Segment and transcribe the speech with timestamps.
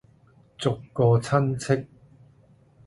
[0.57, 1.85] 逐個親戚